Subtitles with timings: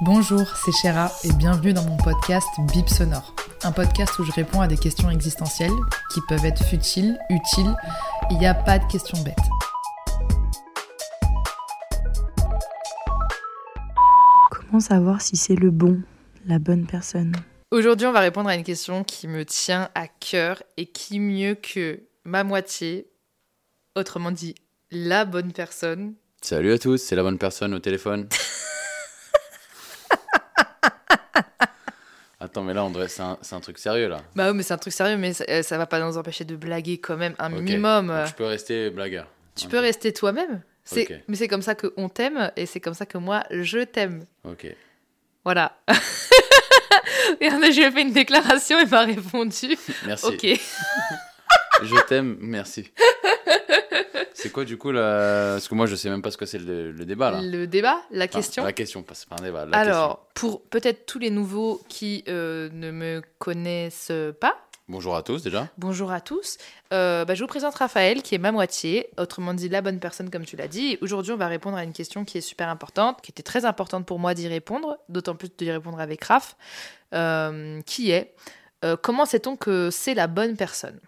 [0.00, 3.34] Bonjour, c'est Chéra et bienvenue dans mon podcast Bip Sonore.
[3.64, 5.72] Un podcast où je réponds à des questions existentielles
[6.14, 7.74] qui peuvent être futiles, utiles.
[8.30, 9.34] Il n'y a pas de questions bêtes.
[14.52, 16.00] Comment savoir si c'est le bon,
[16.46, 17.32] la bonne personne?
[17.72, 21.56] Aujourd'hui, on va répondre à une question qui me tient à cœur et qui mieux
[21.56, 23.10] que ma moitié,
[23.96, 24.54] autrement dit
[24.92, 26.14] la bonne personne.
[26.40, 28.28] Salut à tous, c'est la bonne personne au téléphone.
[32.58, 33.06] Attends, mais là, on devrait...
[33.06, 34.20] c'est un, c'est un truc sérieux là.
[34.34, 36.44] Bah oui, mais c'est un truc sérieux, mais ça, euh, ça va pas nous empêcher
[36.44, 38.08] de blaguer quand même un minimum.
[38.08, 39.28] Donc, je peux rester blagueur.
[39.54, 40.62] Tu peux rester toi-même.
[40.96, 44.24] Mais c'est comme ça qu'on t'aime et c'est comme ça que moi je t'aime.
[44.42, 44.66] Ok.
[45.44, 45.78] Voilà.
[47.40, 50.26] Regardez, je lui ai fait une déclaration et il m'a répondu Merci.
[50.26, 50.46] Ok.
[51.84, 52.90] Je t'aime, merci.
[54.40, 56.58] C'est quoi du coup là Parce que moi, je sais même pas ce que c'est
[56.58, 57.40] le, le débat là.
[57.42, 58.62] Le débat, la Enfin, question.
[58.64, 59.66] La question, pas- c'est pas un débat.
[59.66, 64.56] La Alors, pour peut-être tous les nouveaux qui euh, ne me connaissent pas.
[64.90, 65.68] Bonjour à tous déjà.
[65.76, 66.56] bonjour à tous.
[66.94, 70.30] Euh, bah, je vous présente Raphaël, qui est ma moitié, autrement dit la bonne personne,
[70.30, 70.96] comme tu l'as dit.
[71.02, 74.06] Aujourd'hui, on va répondre à une question qui est super importante, qui était très importante
[74.06, 76.56] pour moi d'y répondre, d'autant plus d'y répondre avec Raph,
[77.12, 78.34] euh, qui est
[79.02, 80.98] comment sait-on que c'est la bonne personne?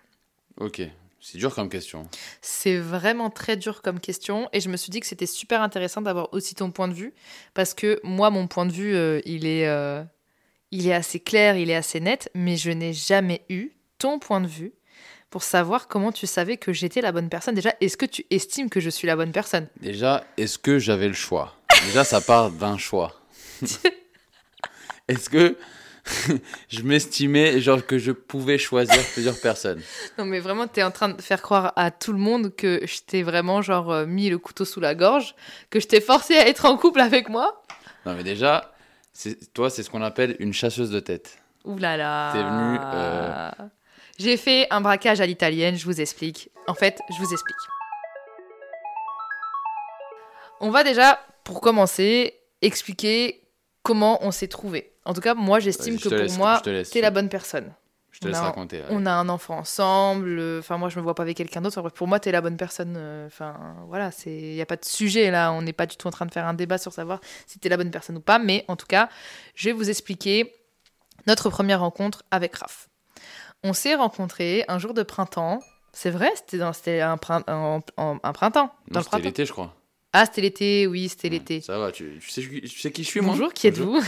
[0.59, 0.83] Ok.
[1.21, 2.09] C'est dur comme question.
[2.41, 6.01] C'est vraiment très dur comme question et je me suis dit que c'était super intéressant
[6.01, 7.13] d'avoir aussi ton point de vue
[7.53, 10.03] parce que moi, mon point de vue, euh, il, est, euh,
[10.71, 14.41] il est assez clair, il est assez net, mais je n'ai jamais eu ton point
[14.41, 14.73] de vue
[15.29, 17.55] pour savoir comment tu savais que j'étais la bonne personne.
[17.55, 19.69] Déjà, est-ce que tu estimes que je suis la bonne personne?
[19.81, 21.55] Déjà, est-ce que j'avais le choix?
[21.87, 23.15] Déjà, ça part d'un choix.
[25.09, 25.57] est-ce que
[26.69, 29.81] je m'estimais genre que je pouvais choisir plusieurs personnes
[30.19, 32.81] Non, mais vraiment, tu es en train de faire croire à tout le monde que
[32.85, 35.35] je t'ai vraiment genre euh, mis le couteau sous la gorge,
[35.71, 37.63] que je t'ai forcé à être en couple avec moi.
[38.07, 38.73] Non, mais déjà,
[39.55, 41.39] toi, c'est ce qu'on appelle une chasseuse de tête.
[41.65, 42.33] Ouh là là.
[42.33, 43.51] T'es venu, euh,
[44.19, 46.51] J'ai fait un braquage à l'italienne, je vous explique.
[46.67, 47.57] En fait, je vous explique.
[50.61, 53.43] On va déjà, pour commencer, expliquer
[53.83, 54.90] comment on s'est trouvé.
[55.05, 57.73] En tout cas, moi, j'estime que pour laisse- moi, t'es la bonne personne.
[58.13, 58.83] Je te on laisse a- raconter.
[58.91, 60.39] On a un enfant ensemble.
[60.39, 61.79] euh, Enfin, moi, je me vois pas avec quelqu'un d'autre.
[61.79, 62.95] Enfin, Pour moi, t'es la bonne personne.
[62.97, 64.33] euh, Enfin, voilà, c'est.
[64.33, 65.53] Il y a pas de sujet là.
[65.53, 67.69] On n'est pas du tout en train de faire un débat sur savoir si t'es
[67.69, 68.39] la bonne personne ou pas.
[68.41, 69.09] Mais en tout cas,
[69.55, 70.53] je vais vous expliquer
[71.27, 72.89] notre première rencontre avec Raph.
[73.63, 75.61] On s'est rencontrés un jour de printemps.
[75.93, 77.17] C'est vrai, c'était dans, c'était un,
[77.47, 78.73] un- un- un printemps.
[78.89, 79.75] Non, Dans c'était l'été, je crois.
[80.13, 80.87] Ah, c'était l'été.
[80.87, 81.61] Oui, c'était l'été.
[81.61, 84.03] Ça va, tu, tu sais, tu sais qui je suis, moi Bonjour, qui êtes-vous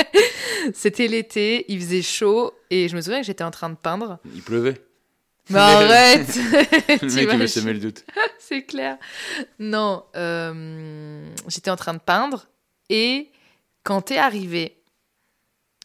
[0.74, 4.18] C'était l'été, il faisait chaud et je me souviens que j'étais en train de peindre.
[4.34, 4.74] Il pleuvait.
[5.50, 8.04] Mais arrête Le mec, il me T'imagines semait le doute.
[8.38, 8.98] C'est clair.
[9.58, 12.48] Non, euh, j'étais en train de peindre
[12.90, 13.30] et
[13.82, 14.82] quand t'es arrivé,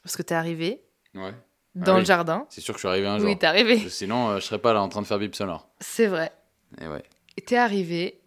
[0.03, 0.81] parce que t'es arrivé
[1.15, 1.33] Ouais.
[1.75, 2.45] dans Ah le jardin.
[2.49, 3.27] C'est sûr que je suis arrivé un jour.
[3.27, 3.87] Oui, t'es arrivé.
[3.89, 5.69] Sinon, euh, je serais pas là en train de faire bip sonore.
[5.79, 6.31] C'est vrai.
[6.81, 7.03] Et ouais.
[7.45, 8.19] T'es arrivé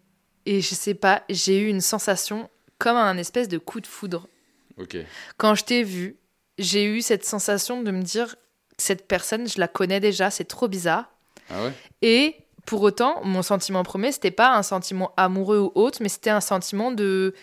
[0.47, 4.29] et je sais pas, j'ai eu une sensation comme un espèce de coup de foudre.
[4.77, 4.95] Ok.
[5.35, 6.15] Quand je t'ai vu,
[6.57, 8.37] j'ai eu cette sensation de me dire
[8.77, 11.11] cette personne, je la connais déjà, c'est trop bizarre.
[11.49, 11.73] Ah ouais?
[12.01, 12.35] Et
[12.65, 16.41] pour autant, mon sentiment premier, c'était pas un sentiment amoureux ou autre, mais c'était un
[16.41, 17.33] sentiment de.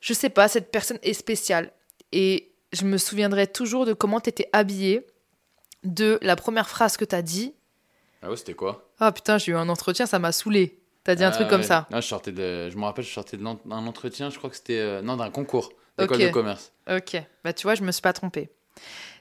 [0.00, 1.72] Je sais pas, cette personne est spéciale.
[2.12, 5.06] Et je me souviendrai toujours de comment t'étais habillée,
[5.82, 7.54] de la première phrase que t'as dit.
[8.20, 8.90] Ah ouais, c'était quoi?
[9.00, 10.81] Ah putain, j'ai eu un entretien, ça m'a saoulé.
[11.04, 11.66] T'as dit un Ah truc comme ouais.
[11.66, 11.86] ça.
[11.92, 12.70] Ah, je sortais de.
[12.70, 14.78] Je me rappelle, je sortais d'un entretien, je crois que c'était.
[14.78, 16.72] euh, Non, d'un concours d'école de commerce.
[16.90, 18.50] Ok, bah tu vois, je me suis pas trompée.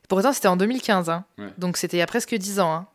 [0.07, 1.25] Pour autant, c'était en 2015, hein.
[1.37, 1.49] Ouais.
[1.57, 2.71] donc c'était il y a presque 10 ans.
[2.73, 2.87] Hein.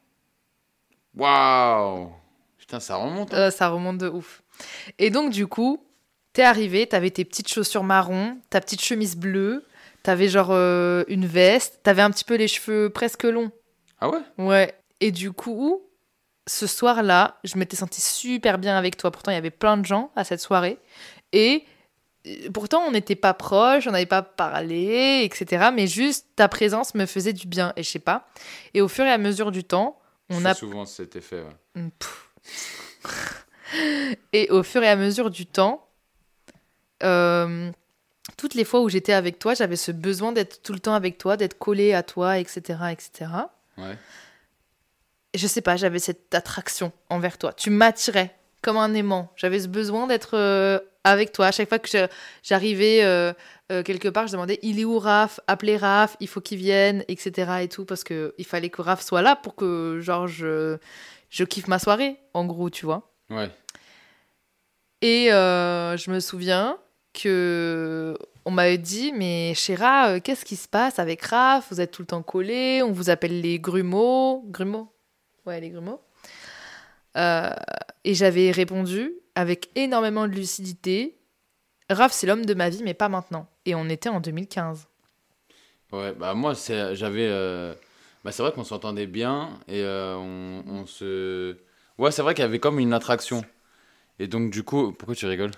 [1.14, 2.10] Waouh
[2.58, 3.32] Putain, ça remonte.
[3.32, 3.38] hein.
[3.38, 4.42] Euh, ça remonte de ouf.
[4.98, 5.82] Et donc, du coup,
[6.32, 9.64] t'es arrivé, t'avais tes petites chaussures marron, ta petite chemise bleue,
[10.02, 13.50] t'avais genre euh, une veste, t'avais un petit peu les cheveux presque longs.
[14.00, 14.18] Ah ouais?
[14.38, 14.74] Ouais.
[15.00, 15.82] Et du coup,
[16.46, 19.10] ce soir-là, je m'étais sentie super bien avec toi.
[19.10, 20.78] Pourtant, il y avait plein de gens à cette soirée.
[21.32, 21.64] Et
[22.26, 25.70] euh, pourtant, on n'était pas proches, on n'avait pas parlé, etc.
[25.74, 27.72] Mais juste ta présence me faisait du bien.
[27.76, 28.28] Et je sais pas.
[28.74, 29.98] Et au fur et à mesure du temps,
[30.30, 31.42] on a souvent cet effet.
[31.42, 31.82] ouais.
[31.82, 31.90] Mm.
[34.32, 35.88] Et au fur et à mesure du temps,
[37.02, 37.70] euh,
[38.36, 41.18] toutes les fois où j'étais avec toi, j'avais ce besoin d'être tout le temps avec
[41.18, 42.60] toi, d'être collée à toi, etc.,
[42.92, 43.30] etc.
[43.76, 43.96] Ouais.
[45.36, 47.52] Je sais pas, j'avais cette attraction envers toi.
[47.52, 49.32] Tu m'attirais comme un aimant.
[49.36, 51.46] J'avais ce besoin d'être euh, avec toi.
[51.46, 51.88] À chaque fois que
[52.42, 53.32] j'arrivais euh,
[53.70, 55.38] euh, quelque part, je demandais il est où Raph?
[55.46, 57.58] Appelez Raph, il faut qu'il vienne, etc.
[57.62, 60.78] Et tout, parce que il fallait que Raph soit là pour que, genre, je,
[61.30, 63.12] je kiffe ma soirée, en gros, tu vois.
[63.30, 63.50] Ouais.
[65.02, 66.78] Et je me souviens
[67.12, 71.66] que on m'avait dit, mais Chéra, qu'est-ce qui se passe avec Raph?
[71.70, 74.42] Vous êtes tout le temps collés, on vous appelle les grumeaux.
[74.48, 74.95] Grumeaux?
[75.46, 76.00] Ouais, les grumeaux.
[77.16, 77.50] Euh,
[78.04, 81.16] et j'avais répondu avec énormément de lucidité
[81.88, 83.48] Raph, c'est l'homme de ma vie, mais pas maintenant.
[83.64, 84.88] Et on était en 2015.
[85.92, 87.28] Ouais, bah moi, c'est, j'avais.
[87.28, 87.74] euh,
[88.24, 91.56] Bah, c'est vrai qu'on s'entendait bien et euh, on, on se.
[91.96, 93.44] Ouais, c'est vrai qu'il y avait comme une attraction.
[94.18, 95.52] Et donc, du coup, pourquoi tu rigoles?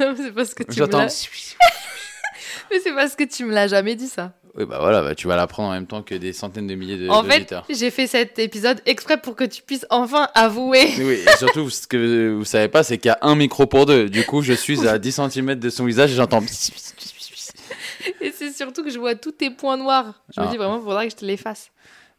[0.00, 1.28] Non, c'est parce que tu me l'as.
[2.70, 4.34] Mais c'est parce que tu me l'as jamais dit ça.
[4.56, 6.96] Oui, bah voilà, bah, tu vas l'apprendre en même temps que des centaines de milliers
[6.98, 10.88] de, en fait, j'ai fait cet épisode exprès pour que tu puisses enfin avouer.
[10.98, 13.86] Oui, et surtout, ce que vous savez pas, c'est qu'il y a un micro pour
[13.86, 14.08] deux.
[14.10, 16.40] Du coup, je suis à 10 cm de son visage et j'entends.
[18.20, 20.14] Et c'est surtout que je vois tous tes points noirs.
[20.34, 20.50] Je me Ah.
[20.50, 21.70] dis vraiment, il faudra que je te l'efface.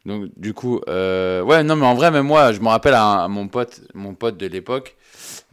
[0.06, 3.24] Donc, du coup, euh, ouais, non, mais en vrai, même moi, je me rappelle à,
[3.24, 4.96] à mon pote, mon pote de l'époque,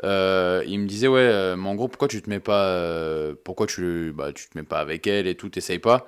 [0.03, 3.35] euh, il me disait, ouais, euh, mais en gros, pourquoi tu te mets pas, euh,
[3.43, 6.07] pourquoi tu, bah, tu te mets pas avec elle et tout, t'essayes pas?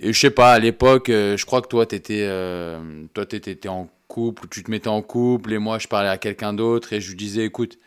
[0.00, 3.54] Et je sais pas, à l'époque, euh, je crois que toi, t'étais, euh, toi, t'étais
[3.54, 6.92] t'étais en couple, tu te mettais en couple, et moi, je parlais à quelqu'un d'autre,
[6.92, 7.78] et je lui disais, écoute,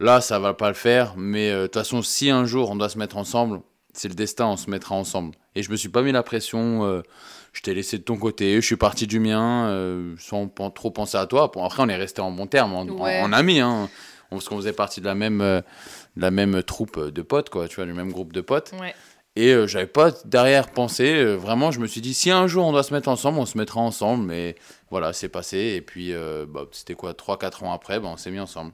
[0.00, 2.76] là, ça va pas le faire, mais euh, de toute façon, si un jour on
[2.76, 3.60] doit se mettre ensemble,
[3.92, 5.34] c'est le destin, on se mettra ensemble.
[5.54, 6.84] Et je me suis pas mis la pression.
[6.84, 7.02] euh,
[7.52, 11.26] je t'ai laissé de ton côté, je suis parti du mien, sans trop penser à
[11.26, 11.52] toi.
[11.62, 13.20] Après, on est resté en bon terme, en, Ouais.
[13.20, 13.90] en amis, hein,
[14.30, 15.62] parce qu'on faisait partie de la même, de
[16.16, 18.72] la même troupe de potes, quoi, tu vois, du même groupe de potes.
[18.80, 18.94] Ouais.
[19.34, 22.66] Et euh, j'avais pas derrière pensé, euh, vraiment, je me suis dit, si un jour
[22.66, 24.56] on doit se mettre ensemble, on se mettra ensemble, mais
[24.90, 25.56] voilà, c'est passé.
[25.76, 28.72] Et puis, euh, bah, c'était quoi, 3-4 ans après, bah, on s'est mis ensemble.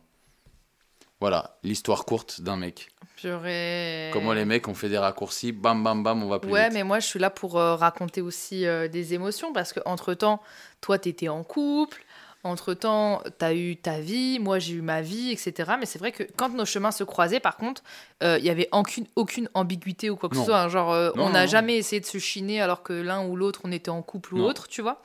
[1.21, 2.89] Voilà, l'histoire courte d'un mec.
[3.21, 4.11] J'aurais.
[4.13, 6.75] Comment les mecs ont fait des raccourcis, bam bam bam, on va plus Ouais, vite.
[6.75, 10.41] mais moi, je suis là pour raconter aussi des émotions parce que entre temps,
[10.81, 12.05] toi, t'étais en couple.
[12.45, 15.73] Entre temps, t'as eu ta vie, moi j'ai eu ma vie, etc.
[15.79, 17.83] Mais c'est vrai que quand nos chemins se croisaient, par contre,
[18.23, 20.43] euh, il y avait aucune, aucune ambiguïté ou quoi que Non.
[20.43, 20.61] ce soit.
[20.61, 20.69] hein.
[20.69, 23.61] Genre, euh, Non, on n'a jamais essayé de se chiner alors que l'un ou l'autre,
[23.65, 24.45] on était en couple ou Non.
[24.47, 25.03] autre, tu vois.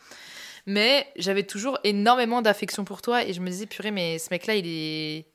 [0.68, 4.56] Mais j'avais toujours énormément d'affection pour toi et je me disais, purée, mais ce mec-là,
[4.56, 5.26] il est.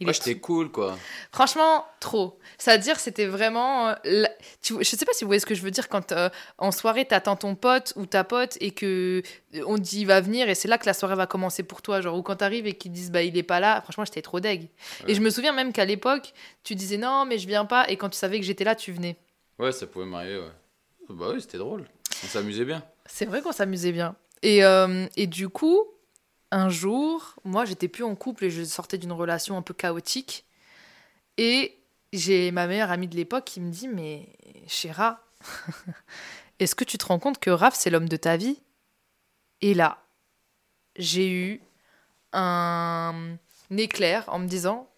[0.00, 0.96] Il Ouais, j'étais cool, quoi.
[1.30, 2.38] Franchement, trop.
[2.56, 3.88] C'est-à-dire, c'était vraiment.
[3.90, 4.30] euh, la-
[4.62, 4.74] tu...
[4.78, 7.04] Je sais pas si vous voyez ce que je veux dire quand euh, en soirée,
[7.04, 9.22] t'attends ton pote ou ta pote et que
[9.54, 11.62] euh, on te dit il va venir et c'est là que la soirée va commencer
[11.62, 12.00] pour toi.
[12.00, 14.40] Genre, ou quand t'arrives et qu'ils disent bah il est pas là, franchement, j'étais trop
[14.40, 14.62] deg.
[14.62, 15.10] Ouais.
[15.10, 16.32] Et je me souviens même qu'à l'époque,
[16.64, 18.92] tu disais non, mais je viens pas et quand tu savais que j'étais là, tu
[18.92, 19.16] venais.
[19.58, 20.52] Ouais, ça pouvait m'arriver, ouais.
[21.10, 21.86] Bah oui, c'était drôle.
[22.24, 22.82] On s'amusait bien.
[23.04, 24.14] C'est vrai qu'on s'amusait bien.
[24.42, 25.84] Et, euh, et du coup,
[26.50, 30.44] un jour, moi, j'étais plus en couple et je sortais d'une relation un peu chaotique.
[31.36, 31.78] Et
[32.12, 34.28] j'ai ma meilleure amie de l'époque qui me dit Mais
[34.66, 35.24] Chéra,
[36.58, 38.60] est-ce que tu te rends compte que Raph, c'est l'homme de ta vie?
[39.60, 40.02] Et là,
[40.96, 41.60] j'ai eu
[42.32, 43.36] un
[43.70, 44.88] éclair en me disant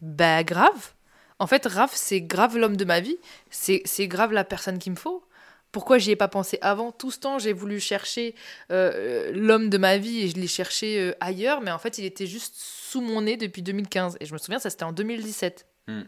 [0.00, 0.94] Bah, grave.
[1.38, 3.18] En fait, Raph, c'est grave l'homme de ma vie.
[3.50, 5.24] C'est grave la personne qu'il me faut.
[5.72, 6.92] Pourquoi j'y ai pas pensé avant?
[6.92, 8.34] Tout ce temps, j'ai voulu chercher
[8.70, 12.04] euh, l'homme de ma vie et je l'ai cherché euh, ailleurs, mais en fait, il
[12.04, 14.18] était juste sous mon nez depuis 2015.
[14.20, 15.66] Et je me souviens, ça c'était en 2017.
[15.88, 16.02] Hmm.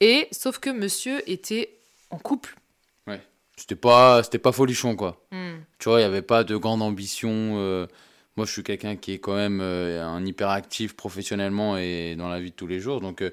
[0.00, 1.78] Et sauf que monsieur était
[2.10, 2.54] en couple.
[3.56, 5.26] C'était pas, c'était pas folichon, quoi.
[5.32, 5.56] Hmm.
[5.80, 7.28] Tu vois, il n'y avait pas de grande ambition.
[7.58, 7.88] euh,
[8.36, 12.38] Moi, je suis quelqu'un qui est quand même euh, un hyperactif professionnellement et dans la
[12.38, 13.00] vie de tous les jours.
[13.00, 13.32] Donc, euh,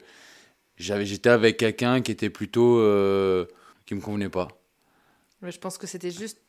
[0.78, 2.80] j'avais, j'étais avec quelqu'un qui était plutôt.
[2.80, 3.46] euh,
[3.86, 4.48] qui me convenait pas.
[5.42, 6.40] Je pense que c'était juste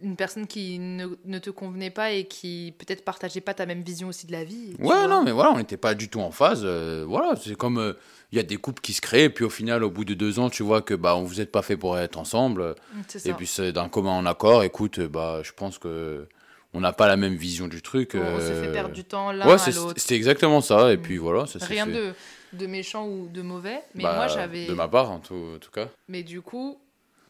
[0.00, 3.82] une personne qui ne, ne te convenait pas et qui peut-être partageait pas ta même
[3.82, 4.76] vision aussi de la vie.
[4.78, 6.62] Ouais, non, mais voilà, on n'était pas du tout en phase.
[6.64, 7.78] euh, voilà, c'est comme.
[7.78, 7.94] euh,
[8.30, 10.14] Il y a des couples qui se créent, et puis au final, au bout de
[10.14, 12.76] deux ans, tu vois que bah, vous n'êtes pas fait pour être ensemble.
[13.08, 13.30] C'est ça.
[13.30, 14.62] Et puis, c'est d'un commun en accord.
[14.62, 16.28] Écoute, bah, je pense que
[16.74, 18.10] on n'a pas la même vision du truc.
[18.14, 19.94] on s'est euh, fait perdre du temps l'un Ouais, à l'autre.
[19.96, 20.92] c'était exactement ça.
[20.92, 21.02] Et Mm.
[21.02, 22.12] puis voilà, ça Rien de,
[22.52, 24.66] de méchant ou de mauvais, mais Bah, moi j'avais.
[24.66, 25.88] De ma part, en tout, en tout cas.
[26.06, 26.78] Mais du coup,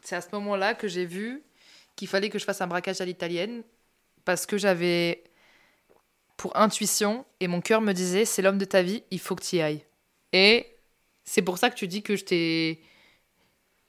[0.03, 1.43] c'est à ce moment-là que j'ai vu
[1.95, 3.63] qu'il fallait que je fasse un braquage à l'italienne
[4.25, 5.23] parce que j'avais
[6.37, 9.43] pour intuition et mon cœur me disait c'est l'homme de ta vie, il faut que
[9.43, 9.83] tu y ailles.
[10.31, 10.67] Et
[11.23, 12.81] c'est pour ça que tu dis que je t'ai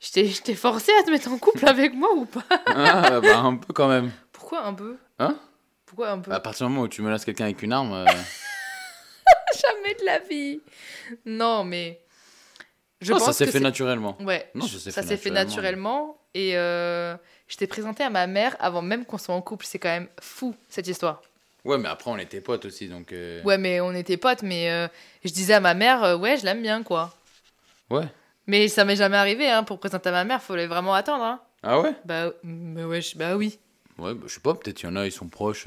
[0.00, 2.44] je t'ai je t'ai forcé à te mettre en couple avec moi ou pas?
[2.66, 4.10] Ah, bah, un peu quand même.
[4.32, 4.96] Pourquoi un peu?
[5.18, 5.38] Hein?
[5.86, 6.32] Pourquoi un peu?
[6.32, 8.04] À partir du moment où tu menaces quelqu'un avec une arme, euh,
[9.62, 10.60] Jamais de la vie.
[11.26, 12.00] Non, mais
[13.00, 14.16] je non, pense ça s'est fait naturellement.
[14.20, 16.16] Ouais, Non, ça s'est fait naturellement.
[16.34, 17.16] Et euh,
[17.48, 19.66] je t'ai présenté à ma mère avant même qu'on soit en couple.
[19.66, 21.22] C'est quand même fou, cette histoire.
[21.64, 23.12] Ouais, mais après, on était potes aussi, donc.
[23.12, 24.88] euh, Ouais, mais on était potes, mais euh,
[25.24, 27.14] je disais à ma mère, euh, ouais, je l'aime bien, quoi.
[27.90, 28.06] Ouais.
[28.46, 29.64] Mais ça m'est jamais arrivé, hein.
[29.64, 31.40] Pour présenter à ma mère, fallait vraiment attendre, hein.
[31.62, 31.92] Ah ouais?
[32.04, 33.58] Bah, bah ouais, je- bah oui.
[33.98, 35.66] Ouais, bah, je sais pas, peut-être qu'il y en a, ils sont proches.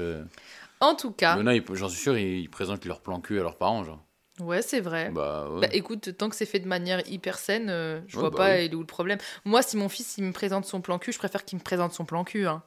[0.79, 3.19] En tout cas, Il y en a, j'en suis sûr, ils, ils présentent leur plan
[3.21, 4.03] cul à leurs parents, genre.
[4.39, 5.11] Ouais, c'est vrai.
[5.11, 5.61] Bah, ouais.
[5.61, 8.37] Bah, écoute, tant que c'est fait de manière hyper saine, euh, je Ouais, vois bah
[8.37, 8.65] pas oui.
[8.65, 9.19] il est où le problème.
[9.45, 11.93] Moi, si mon fils il me présente son plan cul, je préfère qu'il me présente
[11.93, 12.47] son plan cul.
[12.47, 12.63] hein.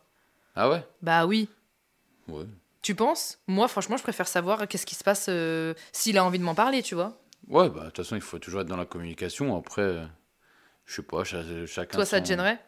[0.54, 0.84] Ah ouais?
[1.02, 1.48] Bah oui.
[2.28, 2.44] Ouais.
[2.82, 3.38] Tu penses?
[3.48, 6.54] Moi, franchement, je préfère savoir qu'est-ce qui se passe euh, s'il a envie de m'en
[6.54, 7.18] parler, tu vois.
[7.48, 9.56] Ouais, bah, de toute façon, il faut toujours être dans la communication.
[9.56, 10.04] Après, euh,
[10.84, 11.96] je sais pas, cha- chacun.
[11.98, 12.58] Toi, ça te gênerait?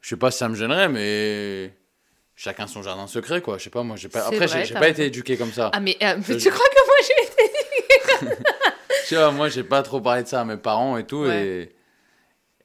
[0.00, 1.76] Je sais pas si ça me gênerait, mais.
[2.36, 3.58] Chacun son jardin secret, quoi.
[3.58, 4.26] Je sais pas, moi, j'ai pas.
[4.26, 5.70] Après, j'ai pas été éduqué comme ça.
[5.72, 6.83] Ah, mais, euh, mais tu crois que.
[9.08, 11.22] Tu vois, moi, j'ai pas trop parlé de ça à mes parents et tout.
[11.24, 11.46] Ouais.
[11.46, 11.76] Et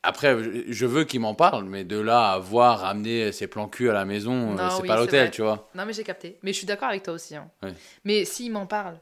[0.04, 0.38] après,
[0.68, 3.94] je- veux qu'ils m'en parlent, mais de là à voir amener ses plans cul à
[3.94, 5.70] la maison, euh, c'est oui, pas l'hôtel, tu vois.
[5.76, 6.40] Non, mais j'ai capté.
[6.42, 7.36] Mais je suis d'accord avec toi aussi.
[7.36, 7.50] hein.
[7.62, 7.74] Ouais.
[8.06, 8.98] Mais s'il m'en parle.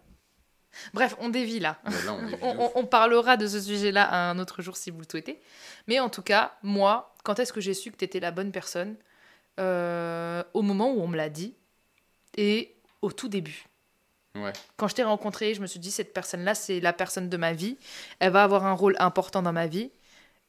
[0.93, 1.77] Bref, on dévie là.
[1.85, 2.15] Bah, là,
[2.75, 5.39] on parlera de ce sujet-là un autre jour si vous le souhaitez.
[5.87, 8.51] Mais en tout cas, moi, quand est-ce que j'ai su que tu étais la bonne
[8.51, 8.95] personne?
[9.59, 11.55] Euh, Au moment où on me l'a dit
[12.37, 13.65] et au tout début.
[14.75, 17.53] Quand je t'ai rencontré, je me suis dit, cette personne-là, c'est la personne de ma
[17.53, 17.77] vie.
[18.19, 19.91] Elle va avoir un rôle important dans ma vie,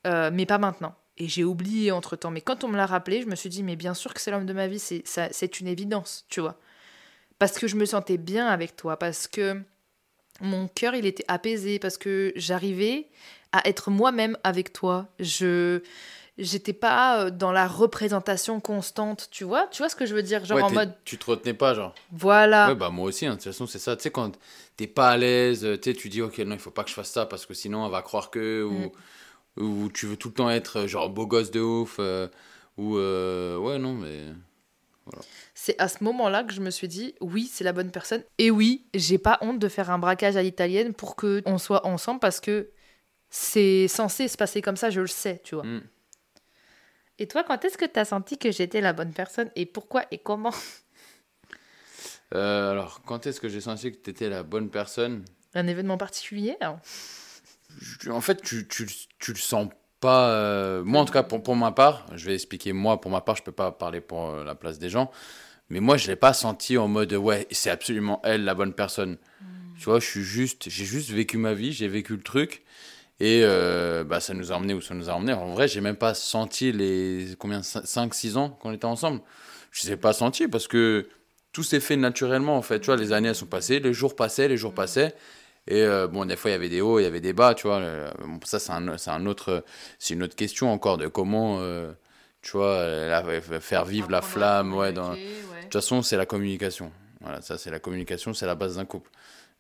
[0.07, 0.95] euh, mais pas maintenant.
[1.17, 2.31] Et j'ai oublié entre-temps.
[2.31, 4.31] Mais quand on me l'a rappelé, je me suis dit, mais bien sûr que c'est
[4.31, 6.59] l'homme de ma vie, c'est une évidence, tu vois.
[7.39, 9.61] Parce que je me sentais bien avec toi, parce que
[10.41, 13.09] mon cœur, il était apaisé, parce que j'arrivais
[13.53, 15.09] à être moi-même avec toi.
[15.19, 15.83] Je
[16.39, 20.23] j'étais pas euh, dans la représentation constante, tu vois Tu vois ce que je veux
[20.23, 21.95] dire Genre Ouais, en mode, Tu te retenais pas, genre.
[22.13, 22.69] voilà.
[22.69, 23.97] Ouais, bah moi aussi, hein, de toute façon, c'est ça.
[23.97, 24.39] Tu sais, quand
[24.77, 26.95] t'es pas à l'aise, euh, tu tu dis, ok, non, il faut pas que je
[26.95, 28.63] fasse ça parce que sinon, elle va croire que.
[28.63, 28.93] Ou,
[29.59, 29.63] Mm.
[29.65, 31.97] ou tu veux tout le temps être, euh, genre, beau gosse de ouf.
[31.99, 32.29] euh,
[32.77, 32.97] ou.
[32.99, 34.27] euh, ouais, non, mais.
[35.55, 38.23] C'est à ce moment-là que je me suis dit, oui, c'est la bonne personne.
[38.37, 41.87] Et oui, j'ai pas honte de faire un braquage à l'italienne pour que on soit
[41.87, 42.69] ensemble parce que
[43.31, 45.65] c'est censé se passer comme ça, je le sais, tu vois.
[45.65, 45.83] Mm.
[47.19, 50.05] Et toi, quand est-ce que tu as senti que j'étais la bonne personne et pourquoi
[50.11, 50.55] et comment?
[52.35, 55.25] Euh, alors, quand est-ce que j'ai senti que t'étais la bonne personne?
[55.55, 56.77] Un événement particulier hein?
[58.11, 58.87] En fait, tu, tu,
[59.19, 59.69] tu le sens
[60.01, 60.31] pas.
[60.31, 63.21] euh, Moi, en tout cas, pour, pour ma part, je vais expliquer moi, pour ma
[63.21, 65.11] part, je peux pas parler pour euh, la place des gens.
[65.71, 69.19] Mais moi, je l'ai pas senti en mode ouais, c'est absolument elle la bonne personne.
[69.79, 72.65] Tu vois, je suis juste, j'ai juste vécu ma vie, j'ai vécu le truc.
[73.21, 75.33] Et euh, bah, ça nous a emmené où ça nous a emmené.
[75.33, 79.21] En vrai, j'ai même pas senti les combien 5-6 ans qu'on était ensemble.
[79.73, 81.09] Je ne l'ai pas senti parce que
[81.53, 82.81] tout s'est fait naturellement en fait.
[82.81, 85.15] Tu vois, les années elles sont passées, les jours passaient, les jours passaient.
[85.67, 87.55] Et euh, bon, des fois il y avait des hauts, il y avait des bas,
[87.55, 87.81] tu vois.
[88.25, 89.65] bon, ça c'est un, c'est un autre,
[89.99, 91.93] c'est une autre question encore de comment, euh,
[92.41, 94.93] tu vois, euh, la- faire vivre la flamme, ouais.
[94.93, 95.17] Dans, de
[95.65, 96.93] toute façon, c'est la communication.
[97.21, 99.11] Voilà, ça c'est la communication, c'est la base d'un couple.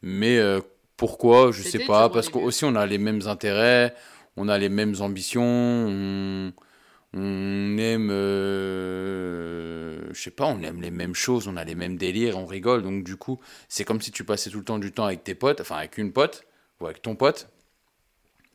[0.02, 0.60] Mais euh,
[0.98, 3.94] pourquoi, je sais pas, parce qu'aussi on a les mêmes intérêts,
[4.36, 6.52] on a les mêmes ambitions, on,
[7.14, 11.96] on aime, euh, je sais pas, on aime les mêmes choses, on a les mêmes
[11.96, 12.82] délires, on rigole.
[12.82, 15.34] Donc du coup, c'est comme si tu passais tout le temps du temps avec tes
[15.34, 16.44] potes, enfin avec une pote
[16.80, 17.48] ou avec ton pote.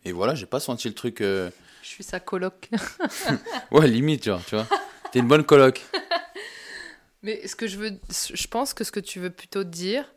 [0.06, 1.22] Et voilà, j'ai pas senti le truc.
[1.22, 1.50] euh,
[1.82, 2.70] Je suis sa coloc.
[3.72, 4.68] Ouais, limite, genre, tu vois.
[5.12, 5.82] T'es une bonne coloc.
[7.24, 7.92] Mais ce que je veux,
[8.34, 10.14] je pense que ce que tu veux plutôt dire,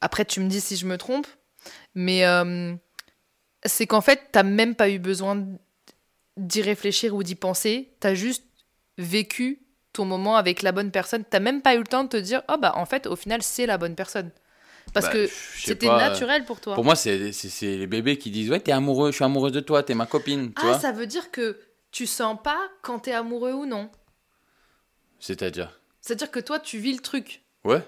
[0.00, 1.26] après tu me dis si je me trompe,
[1.94, 2.74] mais euh,
[3.64, 5.46] c'est qu'en fait, t'as même pas eu besoin
[6.36, 8.44] d'y réfléchir ou d'y penser, t'as juste
[8.96, 9.62] vécu
[9.92, 12.42] ton moment avec la bonne personne, t'as même pas eu le temps de te dire,
[12.48, 14.30] oh bah en fait, au final, c'est la bonne personne.
[14.94, 16.74] Parce Bah, que c'était naturel pour toi.
[16.74, 17.18] Pour moi, c'est
[17.62, 20.48] les bébés qui disent Ouais, t'es amoureux, je suis amoureuse de toi, t'es ma copine,
[20.48, 20.78] tu ah, vois.
[20.78, 21.58] ça veut dire que
[21.90, 23.90] tu sens pas quand t'es amoureux ou non.
[25.18, 27.42] C'est-à-dire C'est-à-dire que toi, tu vis le truc.
[27.64, 27.82] Ouais.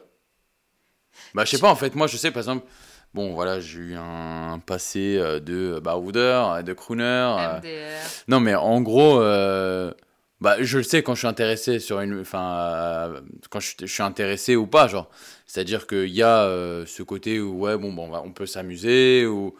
[1.34, 2.66] Bah, je sais pas, en fait, moi, je sais, par exemple,
[3.14, 7.04] bon, voilà, j'ai eu un passé euh, de baroudeur, de crooner.
[7.04, 8.06] euh, MDR.
[8.28, 9.92] Non, mais en gros, euh,
[10.40, 12.20] bah, je le sais quand je suis intéressé sur une.
[12.20, 15.08] Enfin, euh, quand je, je suis intéressé ou pas, genre.
[15.46, 19.54] C'est-à-dire qu'il y a euh, ce côté où, ouais, bon, bon, on peut s'amuser, ou.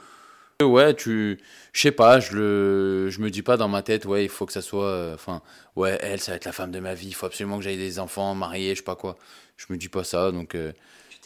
[0.63, 1.41] Ouais, tu.
[1.73, 4.45] Je sais pas, je, le, je me dis pas dans ma tête, ouais, il faut
[4.45, 4.85] que ça soit.
[4.85, 5.41] euh, Enfin,
[5.75, 7.79] ouais, elle, ça va être la femme de ma vie, il faut absolument que j'aille
[7.79, 9.17] des enfants, mariés, je sais pas quoi.
[9.57, 10.55] Je me dis pas ça, donc.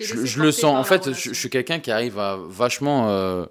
[0.01, 0.77] Je, le sens.
[0.77, 3.47] En fait, je, suis quelqu'un qui arrive à vachement euh,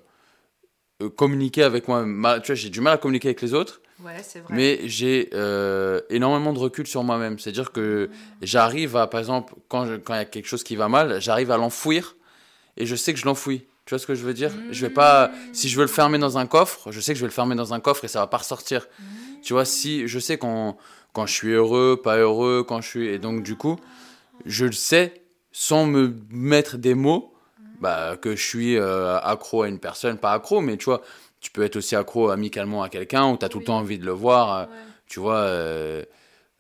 [1.01, 2.05] euh, communiquer avec moi.
[2.05, 4.53] Ma- tu vois, j'ai du mal à communiquer avec les autres, Ouais, c'est vrai.
[4.53, 7.39] mais j'ai euh, énormément de recul sur moi-même.
[7.39, 8.09] C'est-à-dire que
[8.41, 11.57] j'arrive à, par exemple, quand il y a quelque chose qui va mal, j'arrive à
[11.57, 12.15] l'enfouir
[12.77, 13.65] et je sais que je l'enfouis.
[13.85, 14.51] Tu vois ce que je veux dire?
[14.71, 15.31] Je vais pas.
[15.51, 17.55] Si je veux le fermer dans un coffre, je sais que je vais le fermer
[17.55, 18.87] dans un coffre et ça va pas ressortir.
[19.41, 20.77] Tu vois, si je sais quand,
[21.11, 23.07] quand je suis heureux, pas heureux, quand je suis.
[23.07, 23.77] Et donc, du coup,
[24.45, 25.22] je le sais
[25.53, 27.33] sans me mettre des mots
[27.79, 30.17] bah, que je suis euh, accro à une personne.
[30.17, 31.01] Pas accro, mais tu vois,
[31.39, 33.99] tu peux être aussi accro amicalement à quelqu'un ou tu as tout le temps envie
[33.99, 34.53] de le voir.
[34.59, 34.65] euh,
[35.07, 36.03] Tu vois, euh,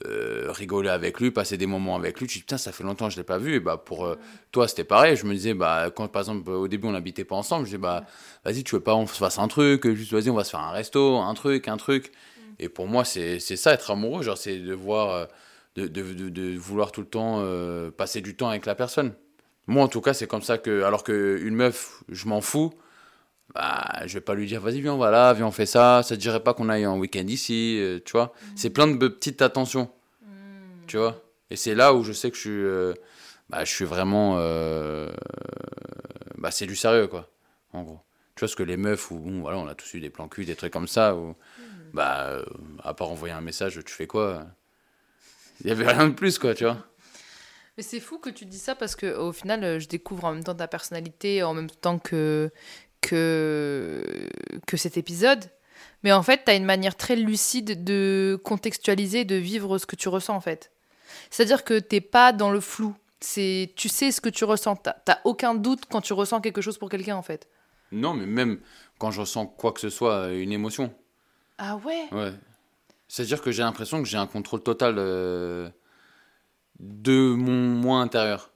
[0.05, 2.27] euh, rigoler avec lui, passer des moments avec lui.
[2.27, 3.55] Tu te dis, putain, ça fait longtemps que je l'ai pas vu.
[3.55, 4.15] Et bah, pour
[4.51, 5.15] toi, c'était pareil.
[5.15, 7.77] Je me disais, bah, quand par exemple, au début, on n'habitait pas ensemble, je disais,
[7.79, 8.05] bah,
[8.45, 10.59] vas-y, tu veux pas, on se fasse un truc, juste, vas-y, on va se faire
[10.59, 12.11] un resto, un truc, un truc.
[12.59, 14.23] Et pour moi, c'est c'est ça, être amoureux.
[14.23, 15.27] Genre, c'est de voir,
[15.75, 19.13] de, de, de, de vouloir tout le temps euh, passer du temps avec la personne.
[19.67, 22.73] Moi, en tout cas, c'est comme ça que, alors qu'une meuf, je m'en fous,
[23.53, 26.01] bah, je vais pas lui dire, vas-y, viens, voilà, viens, on fait ça.
[26.03, 28.33] Ça te dirait pas qu'on aille en week-end ici, euh, tu vois.
[28.55, 29.89] C'est plein de petites attentions,
[30.87, 31.21] tu vois.
[31.49, 32.93] Et c'est là où je sais que je suis, euh,
[33.49, 34.35] bah, je suis vraiment,
[36.37, 37.29] bah, c'est du sérieux, quoi,
[37.71, 37.99] en gros.
[38.35, 40.27] Tu vois, ce que les meufs, où, bon, voilà, on a tous eu des plans
[40.27, 41.35] cul, des trucs comme ça, où,
[41.93, 42.43] bah, euh,
[42.83, 44.47] à part envoyer un message, tu fais quoi?
[45.61, 46.77] Il y avait rien de plus, quoi, tu vois.
[47.77, 50.33] Mais c'est fou que tu dis ça parce que au final, euh, je découvre en
[50.33, 52.51] même temps ta personnalité, en même temps que
[53.01, 54.03] que
[54.67, 55.43] que cet épisode.
[56.03, 59.95] Mais en fait, tu as une manière très lucide de contextualiser, de vivre ce que
[59.95, 60.71] tu ressens en fait.
[61.29, 62.95] C'est-à-dire que t'es pas dans le flou.
[63.19, 64.75] C'est tu sais ce que tu ressens.
[64.77, 67.47] T'as t'as aucun doute quand tu ressens quelque chose pour quelqu'un en fait.
[67.91, 68.59] Non, mais même
[68.99, 70.93] quand je ressens quoi que ce soit, une émotion,
[71.57, 72.05] Ah ouais?
[72.11, 72.33] Ouais.
[73.13, 75.69] C'est-à-dire que j'ai l'impression que j'ai un contrôle total euh,
[76.79, 78.49] de mon moi intérieur.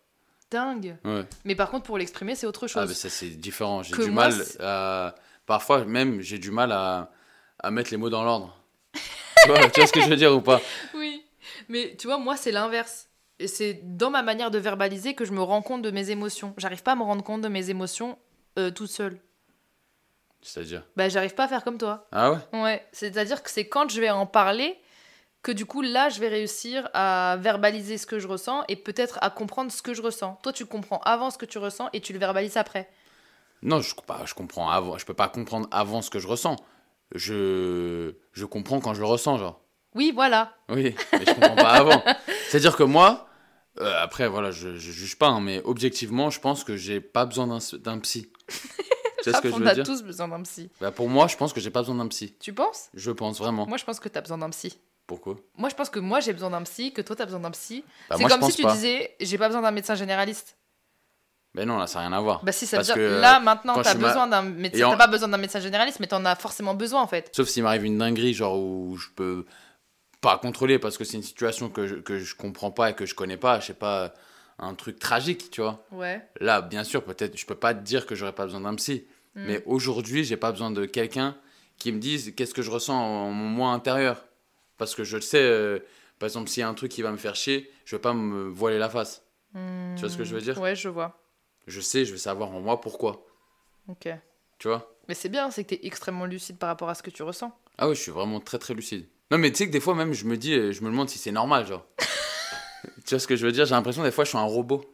[0.50, 0.98] Dingue.
[1.06, 1.26] Ouais.
[1.46, 2.88] Mais par contre, pour l'exprimer, c'est autre Ah, chose.
[2.90, 3.84] mais ça, c'est différent.
[3.84, 5.14] J'ai du moi, mal à.
[5.46, 7.12] Parfois, même, j'ai du mal à,
[7.60, 8.60] à mettre les mots dans l'ordre.
[8.94, 10.60] tu, vois, tu vois ce que je veux dire ou pas?
[10.96, 11.24] Oui,
[11.70, 13.10] mais tu vois, moi, c'est l'inverse.
[13.38, 16.56] Et c'est dans ma manière de verbaliser que je me rends compte de mes émotions.
[16.58, 18.18] J'arrive pas à me rendre compte de mes émotions
[18.58, 19.20] euh, toute seule.
[20.48, 20.84] C'est-à-dire.
[20.96, 22.08] Bah, j'arrive pas à faire comme toi.
[22.14, 22.38] Ah ouais?
[22.54, 24.80] Ouais, c'est-à-dire que c'est quand je vais en parler
[25.44, 29.20] que du coup, là, je vais réussir à verbaliser ce que je ressens et peut-être
[29.22, 30.40] à comprendre ce que je ressens.
[30.44, 32.90] Toi, tu comprends avant ce que tu ressens et tu le verbalises après.
[33.62, 34.98] Non, je, pas, je comprends avant.
[34.98, 36.56] Je peux pas comprendre avant ce que je ressens.
[37.14, 39.62] Je, je comprends quand je le ressens, genre.
[39.96, 40.54] Oui, voilà.
[40.70, 42.04] Oui, mais je comprends pas avant.
[42.50, 43.28] C'est-à-dire que moi,
[43.82, 47.26] euh, après, voilà, je, je juge pas, hein, mais objectivement, je pense que j'ai pas
[47.26, 48.32] besoin d'un d'un psy.
[49.32, 50.70] sais ce que je on a tous besoin d'un psy.
[50.82, 52.36] Bah, Pour moi, je pense que j'ai pas besoin d'un psy.
[52.40, 52.90] Tu penses?
[52.94, 53.66] Je pense vraiment.
[53.68, 54.78] Moi, je pense que t'as besoin d'un psy.
[55.06, 55.36] Pourquoi?
[55.58, 57.84] Moi, je pense que moi, j'ai besoin d'un psy, que toi, t'as besoin d'un psy.
[58.10, 58.74] bah, c'est moi, je comme pense si tu pas.
[58.74, 60.58] disais, j'ai pas besoin d'un médecin généraliste.
[61.54, 62.44] Mais non, là, ça n'a rien à voir.
[62.44, 64.28] Bah si, ça veut Parce dire que, là maintenant quand t'as je suis ma- besoin
[64.28, 67.02] d'un Et médecin, en- t'as pas besoin d'un médecin généraliste, mais t'en as forcément besoin
[67.02, 67.30] en fait.
[67.36, 69.46] Sauf s'il m'arrive une dinguerie, genre où je peux
[70.22, 73.06] pas contrôler parce que c'est une situation que je, que je comprends pas et que
[73.08, 74.14] je connais pas, je sais pas,
[74.60, 75.84] un truc tragique, tu vois.
[75.92, 76.22] Ouais.
[76.42, 79.08] Là, bien sûr, peut-être, je peux pas te dire que j'aurais pas besoin d'un psy.
[79.38, 79.44] Mm.
[79.46, 81.38] Mais aujourd'hui, j'ai pas besoin de quelqu'un
[81.78, 84.26] qui me dise qu'est-ce que je ressens en mon moi intérieur.
[84.78, 85.80] Parce que je le sais, euh,
[86.20, 88.14] par exemple, s'il y a un truc qui va me faire chier, je vais pas
[88.14, 89.24] me voiler la face.
[89.54, 90.60] Tu vois ce que je veux dire?
[90.60, 91.20] Ouais, je vois.
[91.66, 93.26] Je sais, je vais savoir en moi pourquoi.
[93.88, 94.08] Ok.
[94.60, 94.94] Tu vois?
[95.08, 97.58] Mais c'est bien, c'est que t'es extrêmement lucide par rapport à ce que tu ressens.
[97.78, 99.08] Ah oui, je suis vraiment très très lucide.
[99.32, 101.10] Non, mais tu sais que des fois même, je me dis, euh, je me demande
[101.10, 101.86] si c'est normal, genre.
[103.06, 103.66] tu vois ce que je veux dire?
[103.66, 104.86] J'ai l'impression des fois, je suis un robot.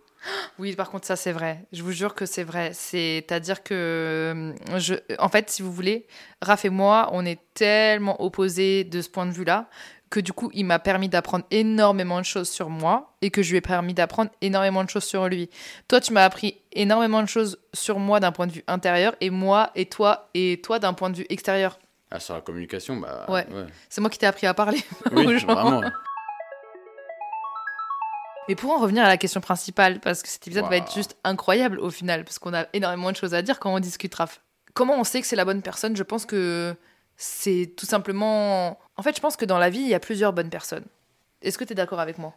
[0.59, 1.65] Oui, par contre, ça c'est vrai.
[1.71, 2.71] Je vous jure que c'est vrai.
[2.73, 4.95] C'est-à-dire que, euh, je...
[5.19, 6.07] en fait, si vous voulez,
[6.41, 9.69] Raph et moi, on est tellement opposés de ce point de vue-là
[10.13, 13.49] que du coup, il m'a permis d'apprendre énormément de choses sur moi et que je
[13.49, 15.49] lui ai permis d'apprendre énormément de choses sur lui.
[15.87, 19.31] Toi, tu m'as appris énormément de choses sur moi d'un point de vue intérieur et
[19.31, 21.79] moi et toi et toi d'un point de vue extérieur.
[22.11, 23.25] Ah, sur la communication, bah.
[23.27, 23.47] Ouais.
[23.89, 24.83] C'est moi qui t'ai appris à parler.
[25.11, 25.81] Oui, vraiment.
[28.49, 31.17] Mais pour en revenir à la question principale, parce que cet épisode va être juste
[31.23, 34.41] incroyable au final, parce qu'on a énormément de choses à dire quand on discute Raph?
[34.73, 35.95] Comment on sait que c'est la bonne personne?
[35.95, 36.75] Je pense que
[37.15, 38.79] c'est tout simplement...
[38.97, 40.85] En fait, je pense que dans la vie, il y a plusieurs bonnes personnes.
[41.41, 42.33] Est-ce que tu es d'accord avec moi?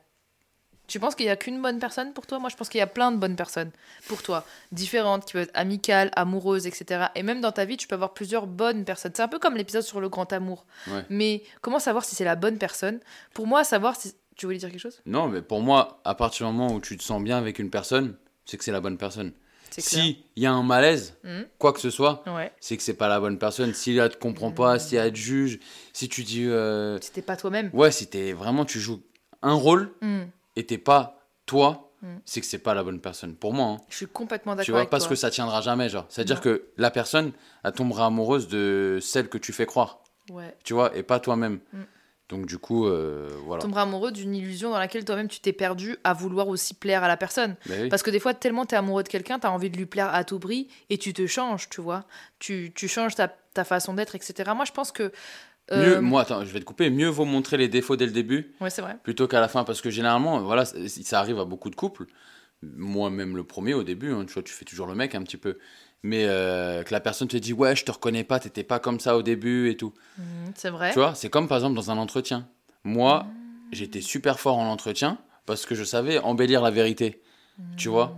[0.87, 2.38] Tu penses qu'il n'y a qu'une bonne personne pour toi?
[2.38, 3.73] Moi, je pense qu'il y a plein de bonnes personnes
[4.07, 7.07] pour toi, différentes, qui peuvent être amicales, amoureuses, etc.
[7.16, 9.11] Et même dans ta vie, tu peux avoir plusieurs bonnes personnes.
[9.14, 10.64] C'est un peu comme l'épisode sur le grand amour.
[10.87, 11.05] Ouais.
[11.11, 13.01] Mais comment savoir si c'est la bonne personne?
[13.35, 14.14] Pour moi, savoir si...
[14.37, 15.01] Tu voulais dire quelque chose?
[15.07, 17.70] Non, mais pour moi, à partir du moment où tu te sens bien avec une
[17.70, 19.33] personne, c'est que c'est la bonne personne.
[19.70, 21.46] Si il y a un malaise, Mhm.
[21.59, 22.53] quoi que ce soit, Ouais.
[22.61, 23.75] c'est que c'est pas la bonne personne.
[23.75, 25.59] Si elle te comprend pas, si elle te juge,
[25.92, 26.44] si tu dis.
[26.46, 27.70] euh, C'était pas toi-même.
[27.72, 29.03] Ouais, si t'es vraiment, tu joues
[29.42, 30.25] un rôle Hmm.
[30.55, 32.16] et t'es pas toi, Mm.
[32.25, 33.35] c'est que c'est pas la bonne personne.
[33.35, 33.77] Pour moi, hein.
[33.88, 35.11] Je suis complètement d'accord tu vois, avec parce toi.
[35.11, 36.07] que ça tiendra jamais, genre.
[36.11, 37.33] C'est-à-dire que la personne,
[37.64, 40.55] elle tombera amoureuse de celle que tu fais croire, Ouais.
[40.62, 41.59] tu vois, et pas toi-même.
[42.29, 43.62] Donc, du coup, euh, voilà.
[43.62, 47.09] Tomberas amoureux d'une illusion dans laquelle toi-même tu t'es perdu à vouloir aussi plaire à
[47.09, 47.55] la personne.
[47.71, 47.89] Oui.
[47.89, 50.25] Parce que des fois, tellement t'es amoureux de quelqu'un, t'as envie de lui plaire à
[50.25, 52.05] tout prix et tu te changes, tu vois.
[52.41, 54.51] Tu, tu changes ta, ta façon d'être, etc.
[54.57, 55.12] Moi, je pense que.
[55.71, 56.91] euh, Mieux, moi, attends, je vais te couper.
[56.91, 58.97] Mieux vaut montrer les défauts dès le début Ouais, c'est vrai.
[59.05, 62.07] plutôt qu'à la fin, parce que généralement, voilà, ça, arrive à beaucoup de couples.
[62.62, 65.37] Moi-même le premier au début, hein, tu vois, tu fais toujours le mec un petit
[65.37, 65.59] peu.
[66.07, 69.01] Mais euh, que la personne te dit, ouais, je te reconnais pas, t'étais pas comme
[69.01, 69.92] ça au début et tout.
[70.19, 70.92] Mhm, c'est vrai.
[70.92, 72.47] Tu vois, c'est comme par exemple dans un entretien.
[72.85, 73.27] Moi,
[73.73, 77.23] j'étais super fort en entretien parce que je savais embellir la vérité.
[77.77, 78.16] Tu vois?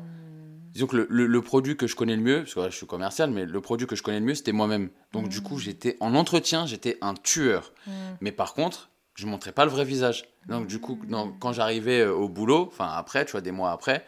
[0.75, 2.77] Disons que le, le- le produit que je connais le mieux, parce que ouais, je
[2.77, 4.91] suis commercial, mais le produit que je connais le mieux, c'était moi-même.
[5.13, 7.73] Donc du coup, j'étais en entretien, j'étais un tueur.
[8.21, 10.25] Mais par contre, je montrais pas le vrai visage.
[10.49, 13.73] Donc du coup, dans- quand j'arrivais euh, au boulot, enfin après, tu vois, des mois
[13.73, 14.05] après,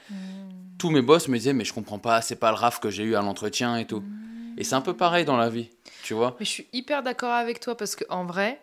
[0.79, 3.03] tous mes boss me disaient, mais je comprends pas, c'est pas le raf que j'ai
[3.03, 4.03] eu à l'entretien et tout.
[4.57, 5.71] Et c'est un peu pareil dans la vie,
[6.03, 8.61] tu vois Mais je suis hyper d'accord avec toi parce que en vrai,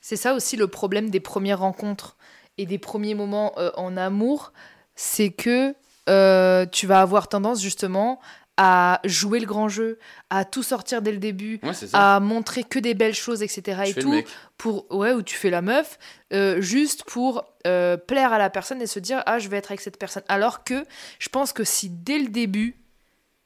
[0.00, 2.16] c'est ça aussi le problème des premières rencontres
[2.56, 4.52] et des premiers moments euh, en amour,
[4.96, 5.74] c'est que
[6.08, 8.20] euh, tu vas avoir tendance justement
[8.58, 9.98] à jouer le grand jeu,
[10.30, 13.82] à tout sortir dès le début, Ouais, à montrer que des belles choses, etc.
[13.86, 14.22] je et tout,
[14.58, 15.98] pour ouais où tu fais la meuf,
[16.32, 19.70] euh, juste pour euh, plaire à la personne et se dire ah je vais être
[19.70, 20.24] avec cette personne.
[20.28, 20.84] Alors que
[21.20, 22.76] je pense que si dès le début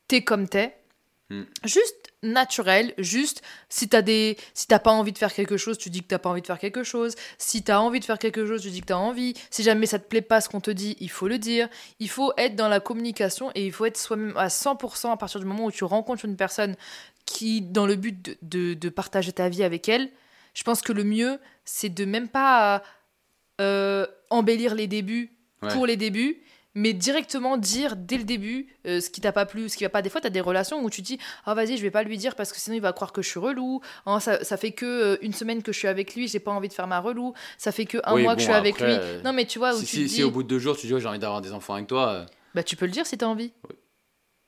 [0.08, 0.74] t'es comme t'es,
[1.32, 1.44] Hmm.
[1.64, 5.88] juste naturel, juste si t'as des, si t'as pas envie de faire quelque chose, tu
[5.88, 7.14] dis que t'as pas envie de faire quelque chose.
[7.38, 9.34] Si t'as envie de faire quelque chose, tu dis que t'as envie.
[9.50, 11.68] Si jamais ça te plaît pas ce qu'on te dit, il faut le dire.
[12.00, 15.40] Il faut être dans la communication et il faut être soi-même à 100% à partir
[15.40, 16.76] du moment où tu rencontres une personne
[17.24, 20.10] qui, dans le but de, de- de partager ta vie avec elle,
[20.54, 22.82] je pense que le mieux, c'est de même pas
[23.60, 25.30] euh, embellir les débuts
[25.62, 25.72] Ouais.
[25.74, 26.42] pour les débuts,
[26.74, 29.90] mais directement dire dès le début euh, ce qui t'a pas plu, ce qui va
[29.90, 30.00] pas.
[30.02, 32.16] Des fois, tu as des relations où tu dis Ah, vas-y, je vais pas lui
[32.18, 33.80] dire parce que sinon il va croire que je suis relou.
[34.06, 36.50] Ah, ça, ça fait que euh, une semaine que je suis avec lui, j'ai pas
[36.52, 37.34] envie de faire ma relou.
[37.58, 38.86] Ça fait que un Oui, mois que je suis avec lui.
[38.90, 40.48] euh, Non, mais tu vois, où si, tu si- te si dis au bout de
[40.48, 42.76] deux jours, tu dis, ouais, j'ai envie d'avoir des enfants avec toi, euh, Bah, tu
[42.76, 43.52] peux le dire si t'as envie.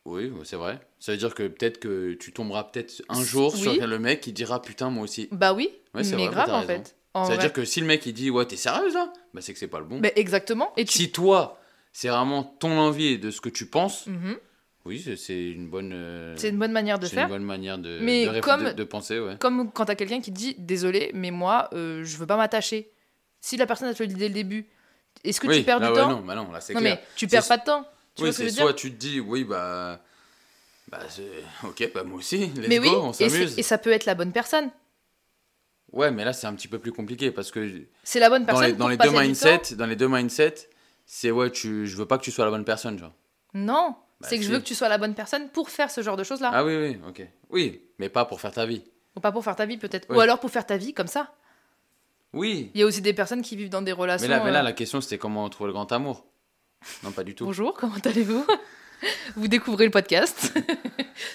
[0.06, 0.80] oui, ouais, c'est vrai.
[1.00, 3.60] Ça veut dire que peut-être que tu tomberas peut-être un jour Oui.
[3.60, 5.28] sur le mec qui dira, putain, moi aussi.
[5.32, 6.66] Bah oui, Ouais, mais vrai, grave t'as en raison.
[6.82, 6.96] fait.
[7.14, 7.44] En Ça veut vrai.
[7.46, 9.68] dire que si le mec il dit, ouais, t'es sérieuse là Bah, c'est que c'est
[9.68, 10.00] pas le bon.
[10.00, 10.72] Bah, exactement.
[10.76, 10.92] Et tu.
[10.98, 11.58] Si toi,
[11.94, 14.36] c'est vraiment ton envie de ce que tu penses, Mhm.
[14.84, 15.92] oui, c'est- une bonne.
[15.94, 17.22] euh, C'est une bonne manière de faire.
[17.24, 19.36] une bonne manière de, Mais de, comme- de- de penser, ouais.
[19.38, 22.90] Comme quand t'as quelqu'un qui te dit désolé, mais moi, euh, je veux pas m'attacher.
[23.40, 24.66] Si la personne elle te le dit dès le début,
[25.22, 26.80] est-ce que oui, tu perds là, du ouais, temps non, bah non, là c'est Non,
[26.80, 26.96] clair.
[27.00, 27.86] mais tu perds pas de temps.
[28.16, 30.00] Tu oui, ce c'est dire soit tu te dis, oui, bah.
[30.88, 31.22] Bah, c'est-
[31.66, 33.58] ok, bah moi aussi, let's Mais go, oui, on s'amuse.
[33.58, 34.70] et ça peut être la bonne personne.
[35.92, 38.46] Ouais, mais là c'est un petit peu plus compliqué parce que C'est la bonne dans
[38.46, 40.68] personne les, dans les deux mindsets, dans les deux mindsets,
[41.06, 43.12] c'est ouais, tu, je veux pas que tu sois la bonne personne, genre.
[43.54, 46.02] Non, Bah, c'est que je veux que tu sois la bonne personne pour faire ce
[46.02, 46.50] genre de choses-là.
[46.52, 47.26] Ah oui, oui, ok.
[47.50, 48.82] Oui, mais pas pour faire ta vie.
[49.16, 50.12] Ou pas pour faire ta vie peut-être.
[50.14, 51.32] Ou alors pour faire ta vie comme ça.
[52.32, 52.70] Oui.
[52.74, 54.26] Il y a aussi des personnes qui vivent dans des relations.
[54.28, 56.26] Mais là, mais là, euh, la question c'était comment trouver le grand amour?
[57.04, 57.44] Non, pas du tout.
[57.44, 58.44] Bonjour, comment allez-vous?
[59.36, 60.52] Vous découvrez le podcast.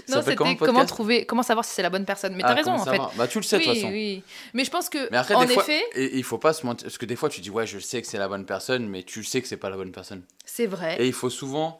[0.10, 2.36] Non, comment, c'était comment trouver, comment savoir si c'est la bonne personne.
[2.36, 3.18] Mais Ah, t'as raison comment en fait.
[3.18, 3.88] Bah tu le sais de oui, toute façon.
[3.90, 4.24] oui.
[4.54, 6.66] Mais je pense que, Mais après, en des fois, effet, et- il faut pas se
[6.66, 8.88] mentir, parce que des fois tu dis ouais, je sais que c'est la bonne personne,
[8.90, 10.24] mais tu sais que c'est pas la bonne personne.
[10.46, 10.98] c'est vrai.
[11.00, 11.80] Et il faut souvent.